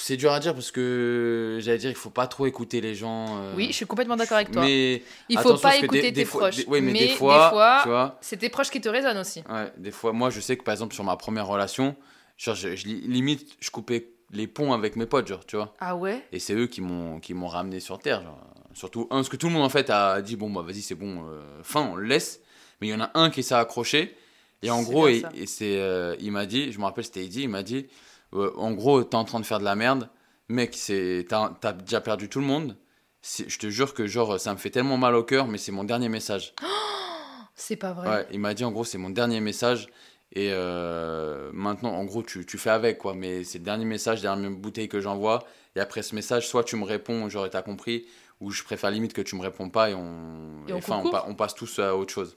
[0.00, 3.38] C'est dur à dire parce que j'allais dire il faut pas trop écouter les gens.
[3.42, 4.62] euh, Oui, je suis complètement d'accord avec toi.
[4.64, 6.56] Mais Il faut pas écouter des- tes des proches.
[6.56, 9.18] des- oui, mais, mais des fois, fois, tu vois, c'est tes proches qui te raisonnent
[9.18, 9.42] aussi.
[9.50, 11.94] ouais, des fois, moi je sais que par exemple sur ma première relation,
[12.36, 15.74] genre, je, je- limite je coupais les ponts avec mes potes, genre, tu vois.
[15.78, 16.26] Ah ouais?
[16.32, 18.22] Et c'est eux qui m'ont qui m'ont ramené sur terre.
[18.22, 18.40] Genre.
[18.74, 20.94] Surtout un, parce que tout le monde en fait a dit bon bah vas-y c'est
[20.96, 22.40] bon, euh, fin on le laisse.
[22.80, 24.16] Mais il y en a un qui s'est accroché.
[24.62, 27.48] Et en gros, et c'est, euh, il m'a dit, je me rappelle c'était Eddie, il
[27.48, 27.86] m'a dit,
[28.34, 30.08] euh, en gros t'es en train de faire de la merde,
[30.48, 32.76] mec c'est t'as t'as déjà perdu tout le monde.
[33.22, 35.72] C'est- Je te jure que genre ça me fait tellement mal au cœur, mais c'est
[35.72, 36.52] mon dernier message.
[37.54, 38.08] C'est pas vrai.
[38.08, 39.88] Ouais, il m'a dit en gros c'est mon dernier message.
[40.32, 43.14] Et euh, maintenant, en gros, tu, tu fais avec, quoi.
[43.14, 45.44] Mais c'est le dernier message, la dernière bouteille que j'envoie.
[45.76, 48.06] Et après ce message, soit tu me réponds, j'aurais t'as compris,
[48.40, 51.02] ou je préfère limite que tu me réponds pas et on, Et on enfin, on,
[51.02, 52.36] coupe pa- on passe tous à autre chose.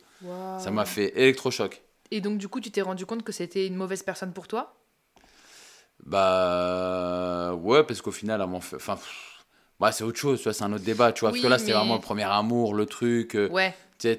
[0.57, 1.81] Ça m'a fait électrochoc.
[2.11, 4.75] Et donc, du coup, tu t'es rendu compte que c'était une mauvaise personne pour toi?
[6.05, 8.77] Bah, ouais, parce qu'au final, elle m'en fait.
[8.77, 9.28] Enfin, pff,
[9.79, 11.31] bah, c'est autre chose, c'est un autre débat, tu vois.
[11.31, 13.35] Oui, parce que là, mais- vraiment le premier amour, le truc.
[13.35, 13.75] euh, Ouais.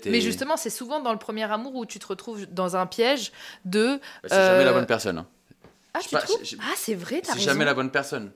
[0.06, 3.32] Mais justement, c'est souvent dans le premier amour où tu te retrouves dans un piège
[3.64, 3.96] de.
[3.96, 5.18] bah, c'est jamais la euh, bonne personne.
[5.18, 5.26] hein.
[5.94, 7.46] Ah, tu pas, trouves Ah, c'est vrai, t'as C'est raison.
[7.52, 8.30] jamais la bonne personne.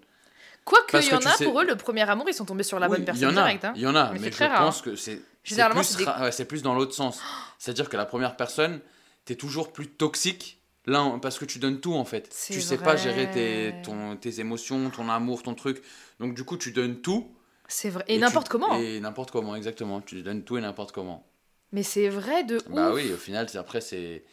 [0.64, 2.78] Quoique, il y en a sais- pour eux, le premier amour, ils sont tombés sur
[2.80, 3.72] la Oui, bonne il personne y en a, hein.
[3.76, 5.16] Il y en a, Mais mais, c'est je rare, pense que c'est.
[5.16, 7.20] c'est Généralement, plus c'est des- ra- ouais, c'est plus dans l'autre sens.
[7.58, 8.80] C'est-à-dire que la première personne,
[9.26, 10.58] t'es toujours plus toxique.
[10.86, 12.28] Là, parce que tu donnes tout en fait.
[12.50, 15.82] Tu sais pas gérer tes, ton, tes émotions, ton amour, ton truc.
[16.20, 17.30] Donc du coup, tu donnes tout.
[17.68, 18.04] C'est vrai.
[18.08, 18.76] Et, tu- n'importe comment.
[18.78, 20.00] Et n'importe comment, exactement.
[20.02, 21.26] Tu donnes tout et n'importe comment.
[21.72, 22.96] Mais c'est vrai de Bah ouf.
[22.96, 24.24] oui, au final, c'est- après, c'est.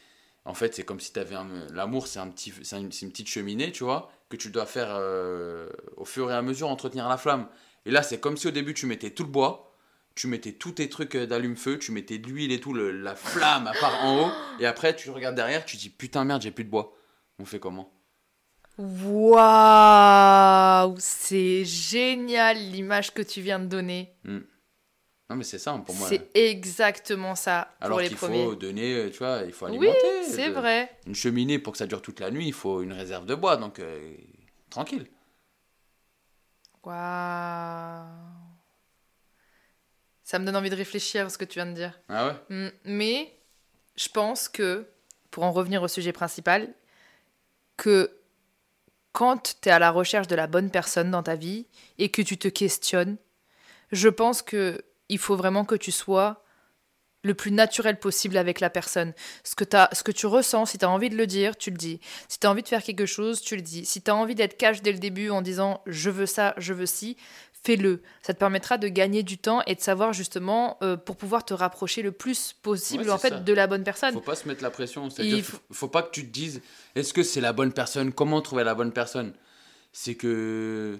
[0.43, 1.47] En fait, c'est comme si t'avais un.
[1.73, 4.65] L'amour, c'est un petit, c'est une, c'est une petite cheminée, tu vois, que tu dois
[4.65, 7.47] faire euh, au fur et à mesure entretenir la flamme.
[7.85, 9.70] Et là, c'est comme si au début, tu mettais tout le bois,
[10.21, 13.15] tu mettais tous tes trucs euh, d'allume-feu, tu mettais de l'huile et tout, le- la
[13.15, 16.51] flamme à part en haut, et après, tu regardes derrière, tu dis putain merde, j'ai
[16.51, 16.95] plus de bois.
[17.39, 17.91] On fait comment?
[18.77, 24.13] Waouh C'est génial l'image que tu viens de donner.
[24.25, 24.41] Ouais,
[25.29, 26.07] Non, mais c'est ça pour moi.
[26.07, 30.23] C'est exactement ça pour Alors qu'il faut donner, euh, tu vois, il faut Oui, alimenter.
[30.23, 30.95] c'est vrai.
[31.07, 33.57] Une cheminée, pour que ça dure toute la nuit, il faut une réserve de bois,
[33.57, 34.13] donc euh,
[34.69, 35.07] tranquille.
[36.83, 38.05] Waouh.
[40.31, 41.99] Ça me donne envie de réfléchir à ce que tu viens de dire.
[42.07, 43.33] Ah ouais Mm, Mais
[43.97, 44.87] je pense que,
[45.29, 46.69] pour en revenir au sujet principal,
[47.75, 48.09] que
[49.11, 51.67] quand tu es à la recherche de la bonne personne dans ta vie
[51.97, 53.17] et que tu te questionnes,
[53.91, 56.45] je pense que il faut vraiment que tu sois
[57.23, 59.13] le plus naturel possible avec la personne.
[59.43, 61.69] Ce que, t'as- ce que tu ressens, si tu as envie de le dire, tu
[61.71, 61.99] le dis.
[62.29, 63.85] Si tu as envie de faire quelque chose, tu le dis.
[63.85, 66.73] Si tu as envie d'être cash dès le début en disant je veux ça, je
[66.73, 67.17] veux ci,
[67.63, 68.01] fais-le.
[68.21, 71.53] Ça te permettra de gagner du temps et de savoir justement euh, pour pouvoir te
[71.53, 73.39] rapprocher le plus possible Ouais, en fait ça.
[73.39, 74.13] de la bonne personne.
[74.13, 75.09] Faut pas se mettre la pression.
[75.09, 75.87] C'est-à-dire, Il faut...
[75.87, 76.61] pas que tu te dises
[76.95, 78.11] est-ce que c'est la bonne personne?
[78.13, 79.33] Comment trouver la bonne personne?
[79.93, 80.99] C'est que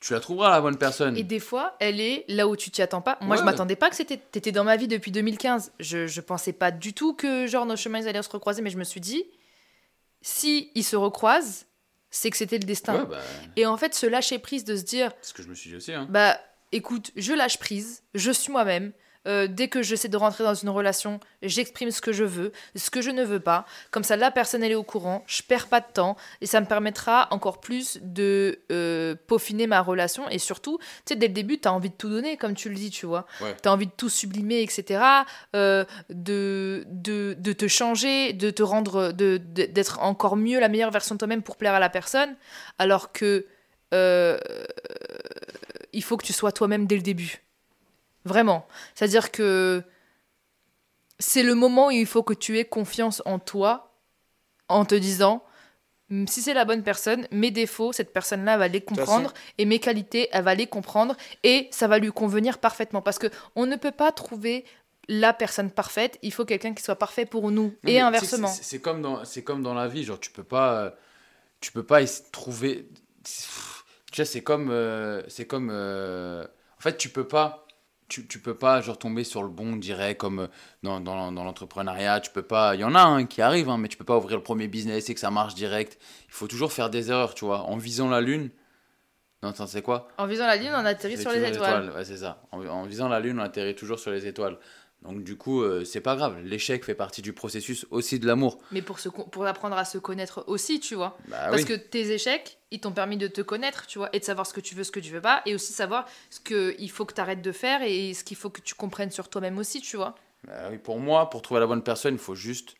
[0.00, 1.16] tu la trouveras la bonne personne.
[1.16, 3.16] Et des fois, elle est là où tu t'y attends pas.
[3.20, 3.46] Moi, je Ouais.
[3.46, 5.72] m'attendais pas que c'était t'étais dans ma vie depuis 2015.
[5.78, 8.70] Je, je pensais pas du tout que genre nos chemins ils allaient se recroiser, mais
[8.70, 9.24] je me suis dit
[10.20, 11.66] si ils se recroisent,
[12.12, 13.00] c'est que c'était le destin.
[13.00, 13.20] Ouais, bah,
[13.56, 15.76] Et en fait, se lâcher prise de se dire ce que je me suis dit
[15.76, 15.92] aussi.
[15.92, 16.06] Hein.
[16.08, 16.38] bah
[16.70, 18.92] écoute, je lâche prise, je suis moi-même.
[19.28, 22.90] Euh, dès que j'essaie de rentrer dans une relation, j'exprime ce que je veux, ce
[22.90, 23.66] que je ne veux pas.
[23.92, 26.60] Comme ça, la personne, elle est au courant, je perds pas de temps et ça
[26.60, 30.28] me permettra encore plus de euh, peaufiner ma relation.
[30.28, 32.68] Et surtout, tu sais, dès le début, tu as envie de tout donner, comme tu
[32.68, 33.26] le dis, tu vois.
[33.40, 33.54] Ouais.
[33.62, 35.00] Tu as envie de tout sublimer, etc.
[35.54, 40.68] euh, de, de, de te changer, de te rendre, de- de- d'être encore mieux la
[40.68, 42.34] meilleure version de toi-même pour plaire à la personne.
[42.78, 43.46] Alors que.
[45.92, 47.42] il faut que tu sois toi-même dès le début.
[48.24, 48.66] Vraiment.
[48.94, 49.82] C'est-à-dire que
[51.18, 53.92] c'est le moment où il faut que tu aies confiance en toi
[54.68, 55.44] en te disant
[56.08, 59.78] "Hmm, si c'est la bonne personne, mes défauts, cette personne-là va les comprendre et mes
[59.78, 63.76] qualités, elle va les comprendre et ça va lui convenir parfaitement parce que on ne
[63.76, 64.64] peut pas trouver
[65.08, 68.48] la personne parfaite, il faut quelqu'un qui soit parfait pour nous Non, et sais inversement.
[68.48, 70.94] c'est- comme dans, c'est comme dans la vie, genre tu peux pas,
[71.60, 72.88] tu peux pas trouver.
[73.24, 76.44] Tu vois, c'est comme, euh, c'est comme, euh,
[76.78, 77.66] en fait, tu peux pas,
[78.12, 80.46] tu, tu peux pas genre tomber sur le bon direct comme euh,
[80.82, 82.20] dans, dans, dans l'entrepreneuriat.
[82.20, 84.16] Tu peux pas, il y en a un qui arrive, hein, mais tu peux pas
[84.16, 85.98] ouvrir le premier business et que ça marche direct.
[86.26, 88.50] Il faut toujours faire des erreurs, tu vois, en visant la lune.
[89.42, 90.08] Non, attends, c'est quoi?
[90.18, 91.90] En visant la ligne, on atterrit sur les étoiles.
[91.96, 92.42] Ouais, c'est ça.
[92.52, 94.58] En, en visant la lune, on atterrit toujours sur les étoiles.
[95.02, 96.38] Donc du coup, euh, c'est pas grave.
[96.44, 98.58] L'échec fait partie du processus aussi de l'amour.
[98.70, 101.18] Mais pour, se, pour apprendre à se connaître aussi, tu vois.
[101.26, 101.64] Bah Parce oui.
[101.68, 104.54] que tes échecs, ils t'ont permis de te connaître, tu vois, et de savoir ce
[104.54, 107.14] que tu veux, ce que tu veux pas, et aussi savoir ce qu'il faut que
[107.14, 109.96] tu arrêtes de faire et ce qu'il faut que tu comprennes sur toi-même aussi, tu
[109.96, 110.14] vois.
[110.46, 112.74] Bah oui, pour moi, pour trouver la bonne personne, il faut juste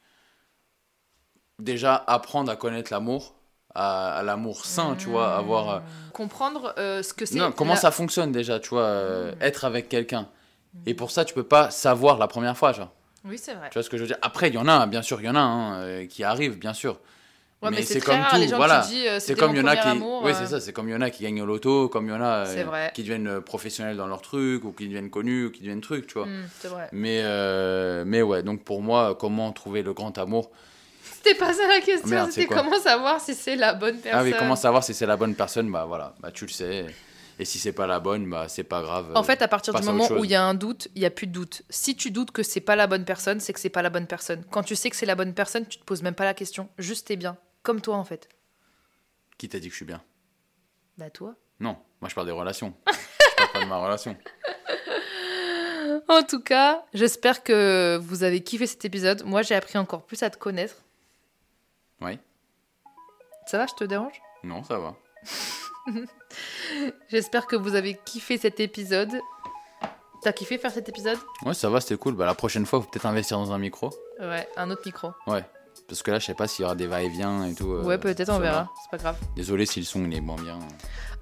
[1.59, 3.35] déjà apprendre à connaître l'amour,
[3.75, 5.81] à, à l'amour sain, tu vois, avoir euh,
[6.13, 7.39] Comprendre euh, ce que c'est.
[7.57, 10.29] comment la- ça fonctionne déjà, tu vois, euh, être avec quelqu'un.
[10.87, 12.93] Et pour ça, tu peux pas savoir la première fois, genre.
[13.25, 13.69] Oui, c'est vrai.
[13.71, 14.19] Tu vois ce que je veux dire?
[14.23, 16.59] Après, il y en a, bien sûr, il y en a hein, euh, qui arrivent,
[16.59, 16.99] bien sûr.
[17.63, 18.85] Ouais, mais, mais c'est comme rare, tout, les gens voilà.
[18.85, 20.23] euh, C'est comme il y en a qui, amour.
[20.25, 20.61] oui, euh, c'est ça.
[20.61, 22.49] C'est comme il y en a qui gagnent au loto, comme il y en a
[22.49, 26.09] euh, qui deviennent professionnels dans leur truc ou qui deviennent connus ou qui deviennent trucs,
[26.09, 26.27] tu vois.
[26.27, 26.89] hmm, c'est vrai.
[26.91, 30.51] Mais euh, mais ouais, donc pour moi, comment trouver le grand amour?
[31.05, 34.21] C'était pas ça la question, c'est c'était comment savoir si c'est la bonne personne.
[34.21, 35.71] Ah oui, comment savoir si c'est la bonne personne?
[35.71, 36.87] Bah voilà, bah tu le sais.
[37.39, 39.13] Et si c'est pas la bonne, bah c'est pas grave.
[39.15, 41.03] En fait, à partir du passe à moment où il y a un doute, il
[41.03, 41.63] y a plus de doute.
[41.71, 44.07] Si tu doutes que c'est pas la bonne personne, c'est que c'est pas la bonne
[44.07, 44.45] personne.
[44.51, 46.69] Quand tu sais que c'est la bonne personne, tu te poses même pas la question.
[46.79, 47.37] Juste t'es bien.
[47.63, 48.29] Comme toi, en fait.
[49.39, 50.03] Qui t'a dit que je suis bien?
[50.99, 51.35] Bah, toi.
[51.59, 52.75] Non, moi je parle des relations.
[52.89, 54.17] je parle pas de ma relation.
[56.09, 59.25] En tout cas, j'espère que vous avez kiffé cet épisode.
[59.25, 60.77] Moi, j'ai appris encore plus à te connaître.
[62.01, 62.19] Oui.
[63.47, 64.21] Ça va, je te dérange?
[64.43, 64.97] Non, ça va.
[67.09, 69.11] J'espère que vous avez kiffé cet épisode.
[70.23, 71.19] T'as kiffé faire cet épisode?
[71.45, 72.15] Ouais, ça va, c'était cool.
[72.15, 73.91] Bah la prochaine fois, faut peut-être investir dans un micro.
[74.21, 75.11] Ouais, un autre micro.
[75.27, 75.45] Ouais.
[75.93, 77.71] Parce que là, je sais pas s'il y aura des va-et-vient et tout.
[77.71, 78.71] euh, ouais, peut-être, on verra.
[78.83, 79.19] C'est pas grave.
[79.37, 80.59] Désolé si le son il est moins bien.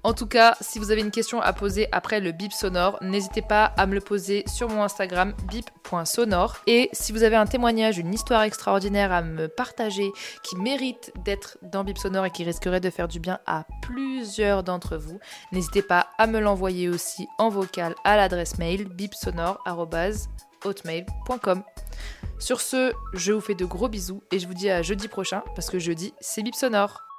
[0.04, 3.42] En tout cas, si vous avez une question à poser après le bip sonore, n'hésitez
[3.42, 6.58] pas à me le poser sur mon Instagram bip.sonore.
[6.68, 10.12] Et si vous avez un témoignage, une histoire extraordinaire à me partager
[10.44, 14.62] qui mérite d'être dans bip sonore et qui risquerait de faire du bien à plusieurs
[14.62, 15.18] d'entre vous,
[15.50, 18.88] n'hésitez pas à me l'envoyer aussi en vocal à l'adresse mail
[22.38, 25.42] Sur ce, je vous fais de gros bisous et je vous dis à jeudi prochain
[25.54, 27.09] parce que jeudi c'est bip sonore.